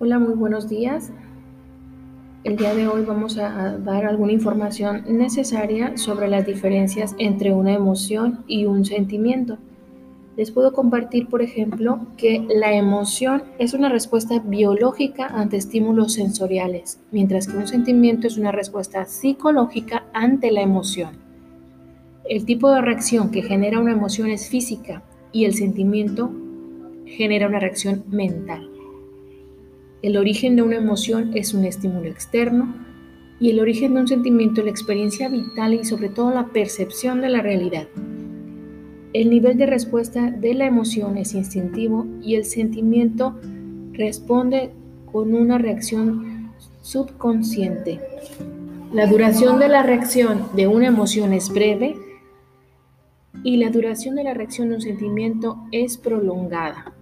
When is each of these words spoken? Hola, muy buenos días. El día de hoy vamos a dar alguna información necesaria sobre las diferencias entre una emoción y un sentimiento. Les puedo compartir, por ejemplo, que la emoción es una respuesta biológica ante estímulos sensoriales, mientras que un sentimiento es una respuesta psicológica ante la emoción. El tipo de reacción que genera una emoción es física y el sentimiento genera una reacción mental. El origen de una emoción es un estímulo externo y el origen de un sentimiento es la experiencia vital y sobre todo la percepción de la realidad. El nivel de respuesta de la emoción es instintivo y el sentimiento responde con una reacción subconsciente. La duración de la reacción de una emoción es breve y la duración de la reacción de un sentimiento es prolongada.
Hola, 0.00 0.20
muy 0.20 0.34
buenos 0.34 0.68
días. 0.68 1.10
El 2.44 2.56
día 2.56 2.72
de 2.72 2.86
hoy 2.86 3.04
vamos 3.04 3.36
a 3.36 3.78
dar 3.78 4.06
alguna 4.06 4.30
información 4.30 5.02
necesaria 5.08 5.96
sobre 5.96 6.28
las 6.28 6.46
diferencias 6.46 7.16
entre 7.18 7.52
una 7.52 7.72
emoción 7.72 8.44
y 8.46 8.66
un 8.66 8.84
sentimiento. 8.84 9.58
Les 10.36 10.52
puedo 10.52 10.72
compartir, 10.72 11.26
por 11.26 11.42
ejemplo, 11.42 11.98
que 12.16 12.46
la 12.48 12.74
emoción 12.74 13.42
es 13.58 13.74
una 13.74 13.88
respuesta 13.88 14.38
biológica 14.38 15.26
ante 15.26 15.56
estímulos 15.56 16.12
sensoriales, 16.12 17.00
mientras 17.10 17.48
que 17.48 17.56
un 17.56 17.66
sentimiento 17.66 18.28
es 18.28 18.38
una 18.38 18.52
respuesta 18.52 19.04
psicológica 19.04 20.06
ante 20.12 20.52
la 20.52 20.60
emoción. 20.60 21.18
El 22.24 22.44
tipo 22.44 22.70
de 22.70 22.82
reacción 22.82 23.32
que 23.32 23.42
genera 23.42 23.80
una 23.80 23.94
emoción 23.94 24.30
es 24.30 24.48
física 24.48 25.02
y 25.32 25.44
el 25.44 25.54
sentimiento 25.54 26.30
genera 27.04 27.48
una 27.48 27.58
reacción 27.58 28.04
mental. 28.08 28.77
El 30.00 30.16
origen 30.16 30.54
de 30.54 30.62
una 30.62 30.76
emoción 30.76 31.32
es 31.34 31.54
un 31.54 31.64
estímulo 31.64 32.06
externo 32.06 32.72
y 33.40 33.50
el 33.50 33.58
origen 33.58 33.94
de 33.94 34.02
un 34.02 34.08
sentimiento 34.08 34.60
es 34.60 34.66
la 34.66 34.70
experiencia 34.70 35.28
vital 35.28 35.74
y 35.74 35.84
sobre 35.84 36.08
todo 36.08 36.30
la 36.30 36.46
percepción 36.46 37.20
de 37.20 37.28
la 37.28 37.42
realidad. 37.42 37.88
El 39.12 39.28
nivel 39.28 39.58
de 39.58 39.66
respuesta 39.66 40.30
de 40.30 40.54
la 40.54 40.66
emoción 40.66 41.16
es 41.16 41.34
instintivo 41.34 42.06
y 42.22 42.36
el 42.36 42.44
sentimiento 42.44 43.40
responde 43.92 44.70
con 45.10 45.34
una 45.34 45.58
reacción 45.58 46.52
subconsciente. 46.80 47.98
La 48.92 49.06
duración 49.06 49.58
de 49.58 49.68
la 49.68 49.82
reacción 49.82 50.44
de 50.54 50.68
una 50.68 50.86
emoción 50.86 51.32
es 51.32 51.52
breve 51.52 51.96
y 53.42 53.56
la 53.56 53.70
duración 53.70 54.14
de 54.14 54.22
la 54.22 54.34
reacción 54.34 54.68
de 54.68 54.76
un 54.76 54.80
sentimiento 54.80 55.58
es 55.72 55.98
prolongada. 55.98 56.94